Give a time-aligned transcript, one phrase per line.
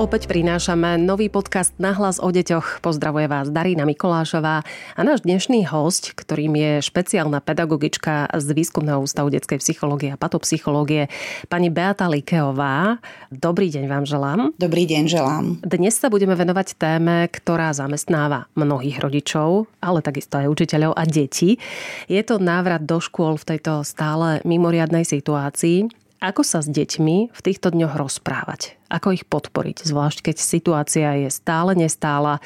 [0.00, 2.80] Opäť prinášame nový podcast na hlas o deťoch.
[2.80, 4.64] Pozdravuje vás Darina Mikolášová
[4.96, 11.12] a náš dnešný host, ktorým je špeciálna pedagogička z Výskumného ústavu detskej psychológie a patopsychológie,
[11.52, 13.04] pani Beata Likeová.
[13.28, 14.40] Dobrý deň vám želám.
[14.56, 15.44] Dobrý deň želám.
[15.60, 21.60] Dnes sa budeme venovať téme, ktorá zamestnáva mnohých rodičov, ale takisto aj učiteľov a detí.
[22.08, 26.01] Je to návrat do škôl v tejto stále mimoriadnej situácii.
[26.22, 28.78] Ako sa s deťmi v týchto dňoch rozprávať?
[28.86, 29.82] Ako ich podporiť?
[29.82, 32.38] Zvlášť keď situácia je stále nestála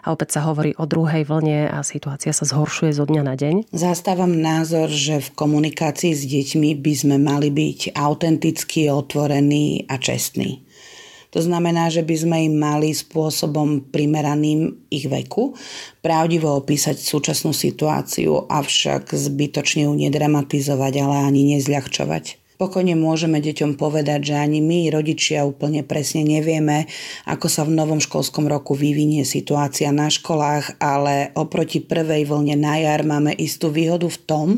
[0.00, 3.68] a opäť sa hovorí o druhej vlne a situácia sa zhoršuje zo dňa na deň?
[3.68, 10.64] Zastávam názor, že v komunikácii s deťmi by sme mali byť autentickí, otvorení a čestní.
[11.36, 15.52] To znamená, že by sme im mali spôsobom primeraným ich veku
[16.00, 22.47] pravdivo opísať súčasnú situáciu, avšak zbytočne ju nedramatizovať, ale ani nezľahčovať.
[22.58, 26.90] Pokojne môžeme deťom povedať, že ani my, rodičia, úplne presne nevieme,
[27.22, 32.82] ako sa v novom školskom roku vyvinie situácia na školách, ale oproti prvej vlne na
[32.82, 34.48] jar máme istú výhodu v tom,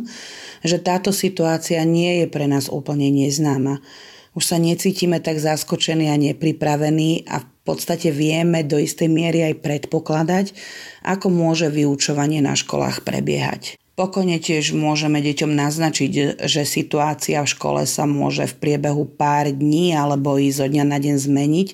[0.64, 3.84] že táto situácia nie je pre nás úplne neznáma.
[4.32, 9.60] Už sa necítime tak zaskočení a nepripravení a v podstate vieme do istej miery aj
[9.60, 10.46] predpokladať,
[11.04, 13.80] ako môže vyučovanie na školách prebiehať.
[14.00, 19.92] Pokojne tiež môžeme deťom naznačiť, že situácia v škole sa môže v priebehu pár dní
[19.92, 21.68] alebo i zo dňa na deň zmeniť.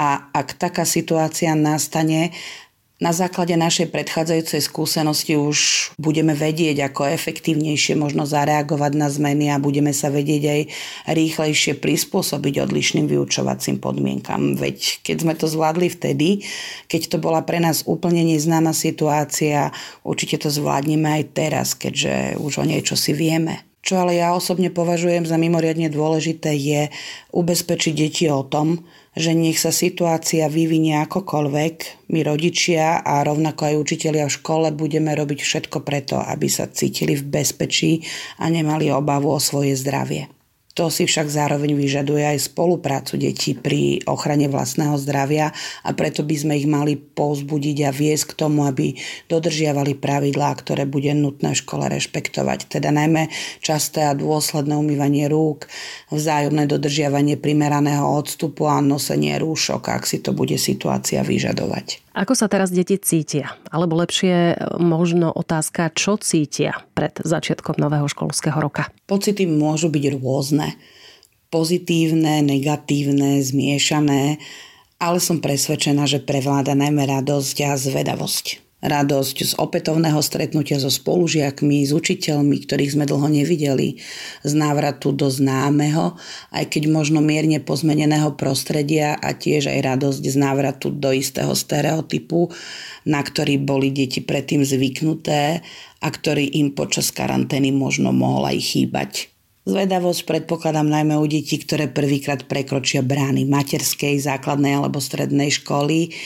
[0.00, 2.32] A ak taká situácia nastane,
[3.00, 9.56] na základe našej predchádzajúcej skúsenosti už budeme vedieť, ako efektívnejšie možno zareagovať na zmeny a
[9.56, 10.60] budeme sa vedieť aj
[11.16, 14.60] rýchlejšie prispôsobiť odlišným vyučovacím podmienkam.
[14.60, 16.44] Veď keď sme to zvládli vtedy,
[16.92, 19.72] keď to bola pre nás úplne neznáma situácia,
[20.04, 23.64] určite to zvládneme aj teraz, keďže už o niečo si vieme.
[23.80, 26.92] Čo ale ja osobne považujem za mimoriadne dôležité je
[27.32, 28.84] ubezpečiť deti o tom,
[29.14, 35.10] že nech sa situácia vyvinie akokoľvek, my rodičia a rovnako aj učitelia v škole budeme
[35.14, 38.06] robiť všetko preto, aby sa cítili v bezpečí
[38.38, 40.39] a nemali obavu o svoje zdravie.
[40.80, 45.52] To si však zároveň vyžaduje aj spoluprácu detí pri ochrane vlastného zdravia
[45.84, 48.96] a preto by sme ich mali povzbudiť a viesť k tomu, aby
[49.28, 52.72] dodržiavali pravidlá, ktoré bude nutné v škole rešpektovať.
[52.72, 53.28] Teda najmä
[53.60, 55.68] časté a dôsledné umývanie rúk,
[56.08, 62.09] vzájomné dodržiavanie primeraného odstupu a nosenie rúšok, ak si to bude situácia vyžadovať.
[62.10, 63.54] Ako sa teraz deti cítia?
[63.70, 68.90] Alebo lepšie možno otázka, čo cítia pred začiatkom nového školského roka?
[69.06, 70.74] Pocity môžu byť rôzne.
[71.50, 74.38] Pozitívne, negatívne, zmiešané,
[75.02, 81.84] ale som presvedčená, že prevláda najmä radosť a zvedavosť radosť z opätovného stretnutia so spolužiakmi,
[81.84, 84.00] s učiteľmi, ktorých sme dlho nevideli,
[84.40, 86.16] z návratu do známeho,
[86.52, 92.48] aj keď možno mierne pozmeneného prostredia a tiež aj radosť z návratu do istého stereotypu,
[93.04, 95.60] na ktorý boli deti predtým zvyknuté
[96.00, 99.12] a ktorý im počas karantény možno mohol aj chýbať.
[99.68, 106.16] Zvedavosť predpokladám najmä u detí, ktoré prvýkrát prekročia brány materskej, základnej alebo strednej školy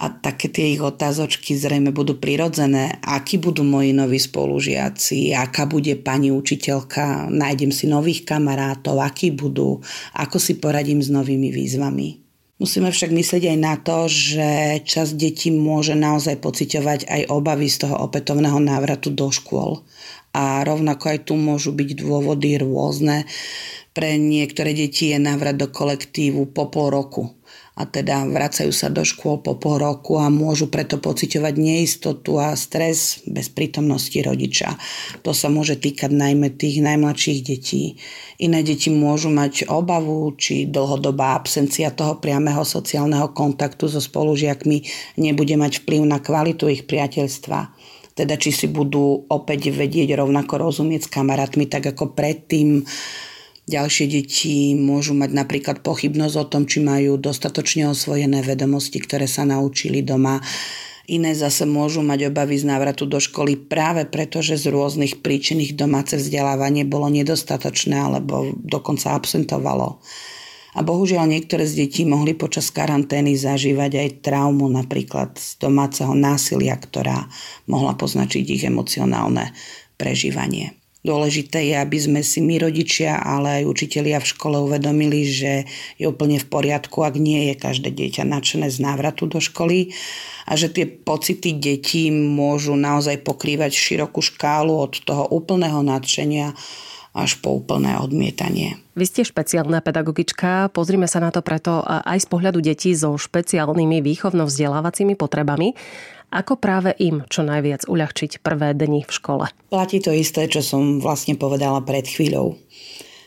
[0.00, 2.96] a také tie ich otázočky zrejme budú prirodzené.
[3.04, 9.84] Akí budú moji noví spolužiaci, aká bude pani učiteľka, nájdem si nových kamarátov, akí budú,
[10.16, 12.16] ako si poradím s novými výzvami.
[12.60, 14.48] Musíme však myslieť aj na to, že
[14.84, 19.84] časť detí môže naozaj pociťovať aj obavy z toho opätovného návratu do škôl.
[20.36, 23.24] A rovnako aj tu môžu byť dôvody rôzne.
[23.96, 27.39] Pre niektoré deti je návrat do kolektívu po pol roku
[27.80, 32.52] a teda vracajú sa do škôl po pol roku a môžu preto pociťovať neistotu a
[32.52, 34.76] stres bez prítomnosti rodiča.
[35.24, 37.96] To sa môže týkať najmä tých najmladších detí.
[38.36, 44.84] Iné deti môžu mať obavu, či dlhodobá absencia toho priamého sociálneho kontaktu so spolužiakmi
[45.16, 47.80] nebude mať vplyv na kvalitu ich priateľstva
[48.10, 52.84] teda či si budú opäť vedieť rovnako rozumieť s kamarátmi, tak ako predtým
[53.68, 59.44] Ďalšie deti môžu mať napríklad pochybnosť o tom, či majú dostatočne osvojené vedomosti, ktoré sa
[59.44, 60.40] naučili doma.
[61.10, 65.58] Iné zase môžu mať obavy z návratu do školy práve preto, že z rôznych príčin
[65.58, 69.98] ich domáce vzdelávanie bolo nedostatočné alebo dokonca absentovalo.
[70.70, 76.78] A bohužiaľ niektoré z detí mohli počas karantény zažívať aj traumu napríklad z domáceho násilia,
[76.78, 77.26] ktorá
[77.66, 79.50] mohla poznačiť ich emocionálne
[79.98, 80.79] prežívanie.
[81.00, 85.64] Dôležité je, aby sme si my rodičia, ale aj učitelia v škole uvedomili, že
[85.96, 89.96] je úplne v poriadku, ak nie je každé dieťa nadšené z návratu do školy
[90.44, 96.52] a že tie pocity detí môžu naozaj pokrývať širokú škálu od toho úplného nadšenia
[97.10, 98.78] až po úplné odmietanie.
[98.94, 103.98] Vy ste špeciálna pedagogička, pozrime sa na to preto aj z pohľadu detí so špeciálnymi
[103.98, 105.74] výchovno-vzdelávacími potrebami.
[106.30, 109.50] Ako práve im čo najviac uľahčiť prvé dni v škole?
[109.66, 112.54] Platí to isté, čo som vlastne povedala pred chvíľou.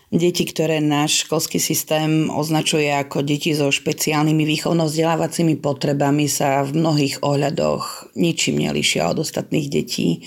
[0.08, 7.20] Deti, ktoré náš školský systém označuje ako deti so špeciálnymi výchovno-vzdelávacími potrebami, sa v mnohých
[7.26, 10.24] ohľadoch ničím nelišia od ostatných detí.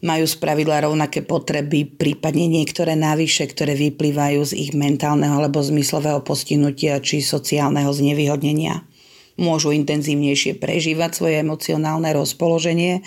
[0.00, 6.96] Majú spravidla rovnaké potreby, prípadne niektoré návyše, ktoré vyplývajú z ich mentálneho alebo zmyslového postihnutia
[7.04, 8.86] či sociálneho znevýhodnenia
[9.36, 13.04] môžu intenzívnejšie prežívať svoje emocionálne rozpoloženie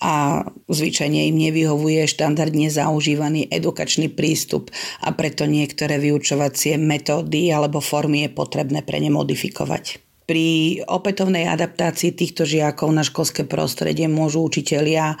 [0.00, 4.68] a zvyčajne im nevyhovuje štandardne zaužívaný edukačný prístup
[5.00, 10.04] a preto niektoré vyučovacie metódy alebo formy je potrebné pre ne modifikovať.
[10.26, 15.14] Pri opätovnej adaptácii týchto žiakov na školské prostredie môžu učitelia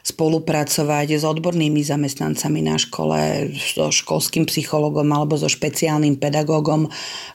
[0.00, 6.88] spolupracovať s odbornými zamestnancami na škole, so školským psychologom alebo so špeciálnym pedagógom,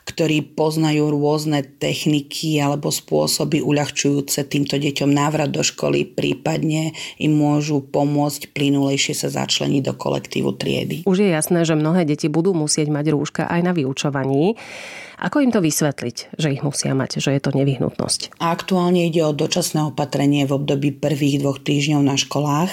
[0.10, 7.86] ktorí poznajú rôzne techniky alebo spôsoby uľahčujúce týmto deťom návrat do školy, prípadne im môžu
[7.86, 11.06] pomôcť plynulejšie sa začleniť do kolektívu triedy.
[11.06, 14.58] Už je jasné, že mnohé deti budú musieť mať rúška aj na vyučovaní.
[15.16, 18.36] Ako im to vysvetliť, že ich musia mať, že je to nevyhnutnosť?
[18.40, 22.72] Aktuálne ide o dočasné opatrenie v období prvých dvoch týždňov na školách.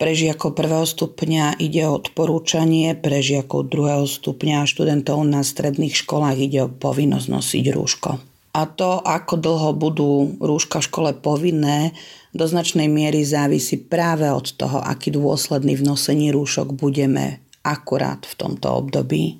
[0.00, 5.92] Pre žiakov prvého stupňa ide o odporúčanie, pre žiakov druhého stupňa a študentov na stredných
[5.92, 8.10] školách ide o povinnosť nosiť rúško.
[8.50, 11.94] A to, ako dlho budú rúška v škole povinné,
[12.34, 18.34] do značnej miery závisí práve od toho, aký dôsledný v nosení rúšok budeme akurát v
[18.34, 19.38] tomto období.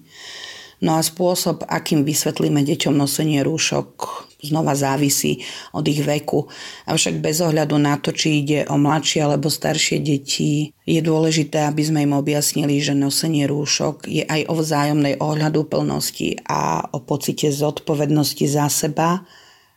[0.80, 3.92] No a spôsob, akým vysvetlíme deťom nosenie rúšok,
[4.40, 5.44] znova závisí
[5.76, 6.48] od ich veku.
[6.88, 11.82] Avšak bez ohľadu na to, či ide o mladšie alebo staršie deti, je dôležité, aby
[11.84, 17.52] sme im objasnili, že nosenie rúšok je aj o vzájomnej ohľadu plnosti a o pocite
[17.52, 19.20] zodpovednosti za seba,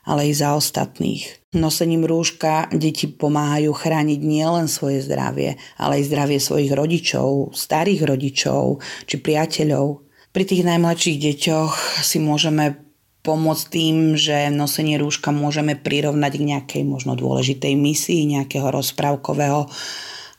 [0.07, 1.51] ale i za ostatných.
[1.55, 8.83] Nosením rúška deti pomáhajú chrániť nielen svoje zdravie, ale aj zdravie svojich rodičov, starých rodičov
[9.07, 10.02] či priateľov.
[10.33, 12.81] Pri tých najmladších deťoch si môžeme
[13.21, 19.69] pomôcť tým, že nosenie rúška môžeme prirovnať k nejakej možno dôležitej misii, nejakého rozprávkového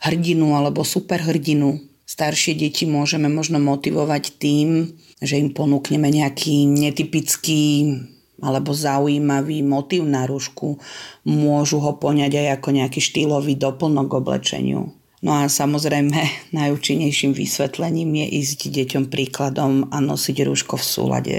[0.03, 1.79] hrdinu alebo superhrdinu.
[2.03, 7.95] Staršie deti môžeme možno motivovať tým, že im ponúkneme nejaký netypický
[8.43, 10.75] alebo zaujímavý motív na rúšku.
[11.23, 14.91] Môžu ho poňať aj ako nejaký štýlový doplnok oblečeniu.
[15.25, 21.37] No a samozrejme najúčinnejším vysvetlením je ísť deťom príkladom a nosiť rúško v súlade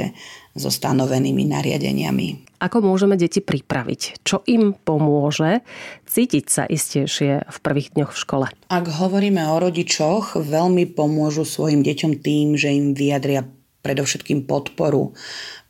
[0.59, 2.59] so stanovenými nariadeniami.
[2.59, 4.27] Ako môžeme deti pripraviť?
[4.27, 5.63] Čo im pomôže
[6.03, 8.47] cítiť sa istejšie v prvých dňoch v škole?
[8.75, 13.47] Ak hovoríme o rodičoch, veľmi pomôžu svojim deťom tým, že im vyjadria
[13.87, 15.15] predovšetkým podporu,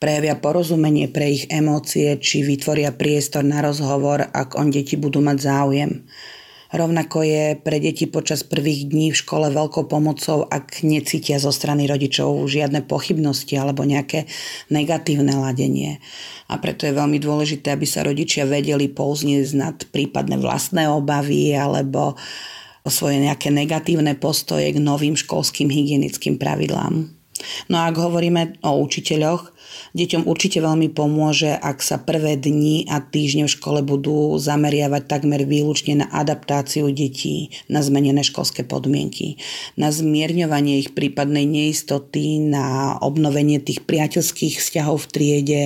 [0.01, 5.37] prejavia porozumenie pre ich emócie či vytvoria priestor na rozhovor, ak on deti budú mať
[5.37, 6.09] záujem.
[6.77, 11.89] Rovnako je pre deti počas prvých dní v škole veľkou pomocou, ak necítia zo strany
[11.89, 14.29] rodičov žiadne pochybnosti alebo nejaké
[14.69, 16.05] negatívne ladenie.
[16.53, 22.13] A preto je veľmi dôležité, aby sa rodičia vedeli pouznieť nad prípadné vlastné obavy alebo
[22.85, 27.16] svoje nejaké negatívne postoje k novým školským hygienickým pravidlám.
[27.73, 29.57] No a ak hovoríme o učiteľoch,
[29.97, 35.49] Deťom určite veľmi pomôže, ak sa prvé dni a týždne v škole budú zameriavať takmer
[35.49, 39.41] výlučne na adaptáciu detí na zmenené školské podmienky,
[39.81, 45.63] na zmierňovanie ich prípadnej neistoty, na obnovenie tých priateľských vzťahov v triede,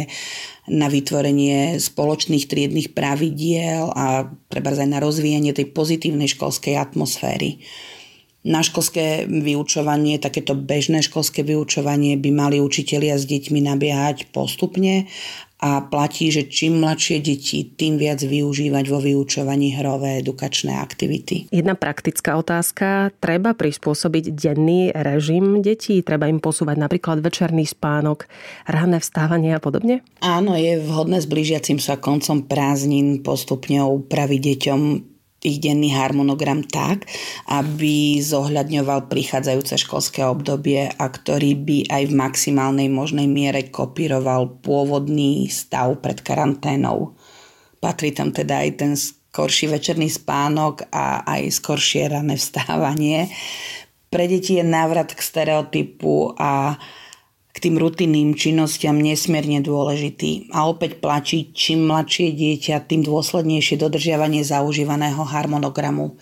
[0.71, 7.59] na vytvorenie spoločných triednych pravidiel a treba aj na rozvíjanie tej pozitívnej školskej atmosféry.
[8.40, 15.04] Na školské vyučovanie, takéto bežné školské vyučovanie by mali učitelia s deťmi nabiehať postupne
[15.61, 21.52] a platí, že čím mladšie deti, tým viac využívať vo vyučovaní hrové edukačné aktivity.
[21.52, 23.12] Jedna praktická otázka.
[23.20, 26.00] Treba prispôsobiť denný režim detí?
[26.00, 28.25] Treba im posúvať napríklad večerný spánok,
[28.64, 30.00] ranné vstávanie a podobne?
[30.25, 34.80] Áno, je vhodné s blížiacim sa koncom prázdnin postupne upraviť deťom
[35.40, 37.09] ich denný harmonogram tak,
[37.49, 45.49] aby zohľadňoval prichádzajúce školské obdobie a ktorý by aj v maximálnej možnej miere kopíroval pôvodný
[45.49, 47.16] stav pred karanténou.
[47.80, 53.32] Patrí tam teda aj ten skorší večerný spánok a aj skoršie rané vstávanie.
[54.12, 56.76] Pre deti je návrat k stereotypu a
[57.50, 60.54] k tým rutinným činnostiam nesmierne dôležitý.
[60.54, 66.14] A opäť platí, čím mladšie dieťa, tým dôslednejšie dodržiavanie zaužívaného harmonogramu.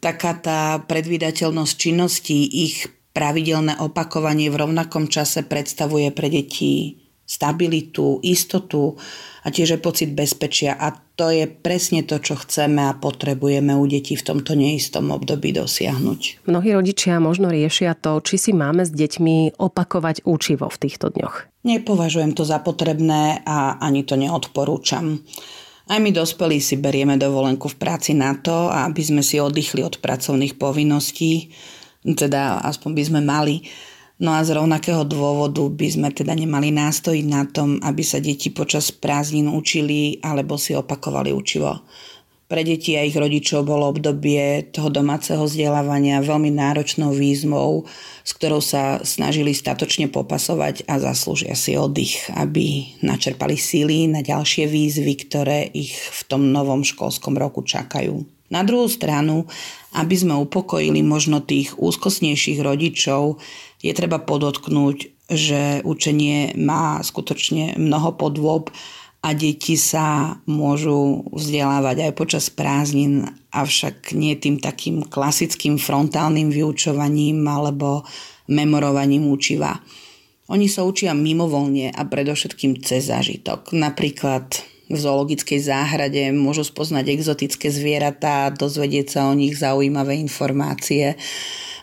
[0.00, 9.00] Taká tá predvídateľnosť činností, ich pravidelné opakovanie v rovnakom čase predstavuje pre deti stabilitu, istotu
[9.44, 10.76] a tiež aj pocit bezpečia.
[10.76, 15.56] A to je presne to, čo chceme a potrebujeme u detí v tomto neistom období
[15.56, 16.44] dosiahnuť.
[16.44, 21.64] Mnohí rodičia možno riešia to, či si máme s deťmi opakovať učivo v týchto dňoch.
[21.64, 25.24] Nepovažujem to za potrebné a ani to neodporúčam.
[25.84, 30.00] Aj my dospelí si berieme dovolenku v práci na to, aby sme si oddychli od
[30.00, 31.52] pracovných povinností,
[32.04, 33.64] teda aspoň by sme mali
[34.14, 38.46] No a z rovnakého dôvodu by sme teda nemali nástojiť na tom, aby sa deti
[38.54, 41.82] počas prázdnin učili alebo si opakovali učivo.
[42.44, 47.88] Pre deti a ich rodičov bolo obdobie toho domáceho vzdelávania veľmi náročnou výzvou,
[48.22, 54.70] s ktorou sa snažili statočne popasovať a zaslúžia si oddych, aby načerpali síly na ďalšie
[54.70, 58.33] výzvy, ktoré ich v tom novom školskom roku čakajú.
[58.52, 59.48] Na druhú stranu,
[59.96, 63.40] aby sme upokojili možno tých úzkostnejších rodičov,
[63.80, 64.96] je treba podotknúť,
[65.28, 68.68] že učenie má skutočne mnoho podôb
[69.24, 73.24] a deti sa môžu vzdelávať aj počas prázdnin,
[73.56, 78.04] avšak nie tým takým klasickým frontálnym vyučovaním alebo
[78.52, 79.80] memorovaním učiva.
[80.52, 83.72] Oni sa učia mimovolne a predovšetkým cez zážitok.
[83.72, 91.16] Napríklad v zoologickej záhrade môžu spoznať exotické zvieratá, dozvedieť sa o nich zaujímavé informácie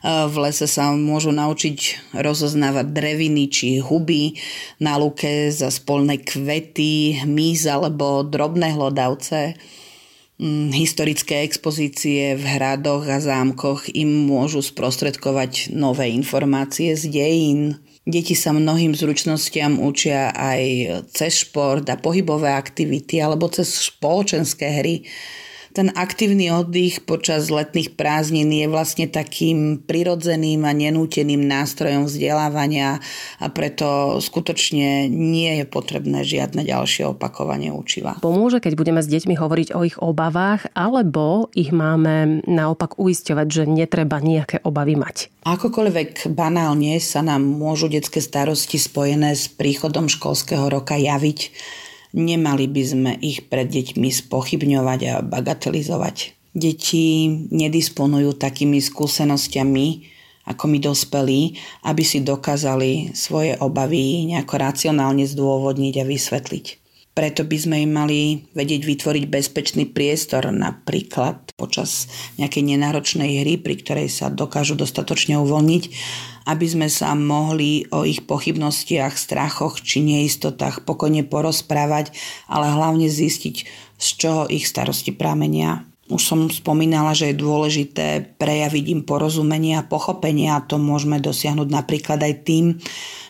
[0.03, 4.33] v lese sa môžu naučiť rozoznávať dreviny či huby,
[4.81, 9.53] na luke za spolné kvety, hmyz alebo drobné hlodavce.
[10.41, 17.77] Mm, historické expozície v hradoch a zámkoch im môžu sprostredkovať nové informácie z dejín.
[18.01, 20.61] Deti sa mnohým zručnostiam učia aj
[21.13, 25.05] cez šport a pohybové aktivity alebo cez spoločenské hry
[25.71, 32.99] ten aktívny oddych počas letných prázdnin je vlastne takým prirodzeným a nenúteným nástrojom vzdelávania
[33.39, 38.19] a preto skutočne nie je potrebné žiadne ďalšie opakovanie učiva.
[38.19, 43.63] Pomôže, keď budeme s deťmi hovoriť o ich obavách, alebo ich máme naopak uisťovať, že
[43.65, 45.31] netreba nejaké obavy mať?
[45.47, 51.39] Akokoľvek banálne sa nám môžu detské starosti spojené s príchodom školského roka javiť,
[52.11, 56.35] Nemali by sme ich pred deťmi spochybňovať a bagatelizovať.
[56.51, 59.87] Deti nedisponujú takými skúsenostiami,
[60.51, 61.55] ako my dospelí,
[61.87, 66.80] aby si dokázali svoje obavy nejako racionálne zdôvodniť a vysvetliť.
[67.11, 68.19] Preto by sme im mali
[68.55, 72.07] vedieť vytvoriť bezpečný priestor, napríklad počas
[72.39, 75.83] nejakej nenáročnej hry, pri ktorej sa dokážu dostatočne uvoľniť,
[76.47, 82.15] aby sme sa mohli o ich pochybnostiach, strachoch či neistotách pokojne porozprávať,
[82.47, 83.55] ale hlavne zistiť,
[83.99, 85.90] z čoho ich starosti pramenia.
[86.11, 91.71] Už som spomínala, že je dôležité prejaviť im porozumenie a pochopenie a to môžeme dosiahnuť
[91.71, 92.65] napríklad aj tým,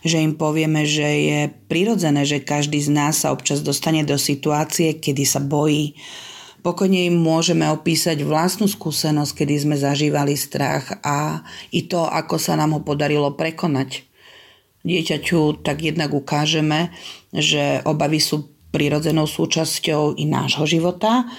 [0.01, 4.97] že im povieme, že je prirodzené, že každý z nás sa občas dostane do situácie,
[4.97, 5.93] kedy sa bojí.
[6.65, 12.57] Pokojne im môžeme opísať vlastnú skúsenosť, kedy sme zažívali strach a i to, ako sa
[12.57, 14.09] nám ho podarilo prekonať.
[14.81, 16.89] Dieťaťu tak jednak ukážeme,
[17.29, 21.29] že obavy sú prirodzenou súčasťou i nášho života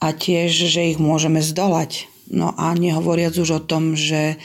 [0.00, 2.08] a tiež, že ich môžeme zdolať.
[2.32, 4.40] No a nehovoriac už o tom, že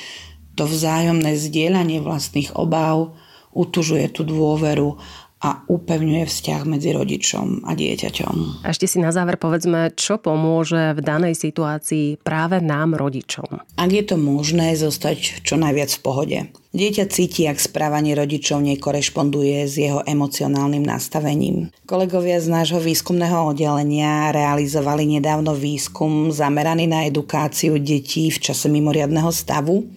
[0.56, 3.16] to vzájomné zdieľanie vlastných obáv
[3.56, 5.00] utužuje tú dôveru
[5.44, 8.65] a upevňuje vzťah medzi rodičom a dieťaťom.
[8.65, 13.62] A ešte si na záver povedzme, čo pomôže v danej situácii práve nám, rodičom.
[13.75, 16.39] Ak je to možné, zostať čo najviac v pohode.
[16.75, 21.72] Dieťa cíti, ak správanie rodičov nekorešponduje s jeho emocionálnym nastavením.
[21.88, 29.32] Kolegovia z nášho výskumného oddelenia realizovali nedávno výskum zameraný na edukáciu detí v čase mimoriadného
[29.32, 29.88] stavu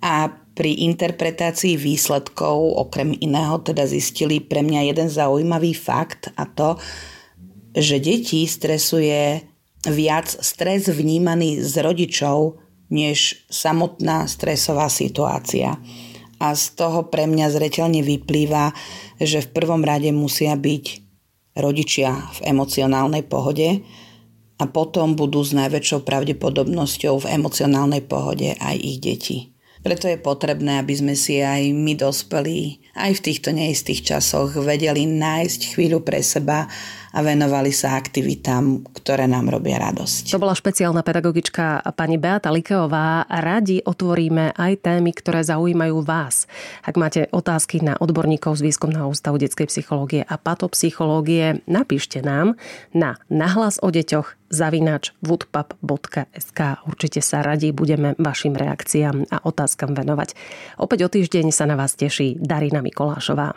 [0.00, 6.80] a pri interpretácii výsledkov okrem iného teda zistili pre mňa jeden zaujímavý fakt a to,
[7.76, 9.44] že deti stresuje
[9.84, 12.56] viac stres vnímaný z rodičov,
[12.88, 15.76] než samotná stresová situácia.
[16.40, 18.72] A z toho pre mňa zreteľne vyplýva,
[19.20, 20.84] že v prvom rade musia byť
[21.56, 23.84] rodičia v emocionálnej pohode
[24.56, 29.55] a potom budú s najväčšou pravdepodobnosťou v emocionálnej pohode aj ich deti.
[29.86, 35.06] Preto je potrebné, aby sme si aj my dospelí, aj v týchto neistých časoch vedeli
[35.06, 36.66] nájsť chvíľu pre seba
[37.16, 40.36] a venovali sa aktivitám, ktoré nám robia radosť.
[40.36, 43.24] To bola špeciálna pedagogička pani Beata Likeová.
[43.24, 46.44] Radi otvoríme aj témy, ktoré zaujímajú vás.
[46.84, 52.60] Ak máte otázky na odborníkov z Výskumného ústavu detskej psychológie a patopsychológie, napíšte nám
[52.92, 56.60] na nahlas o deťoch zavinač woodpub.sk.
[56.84, 60.36] Určite sa radi budeme vašim reakciám a otázkam venovať.
[60.76, 63.56] Opäť o týždeň sa na vás teší Darina Mikolášová.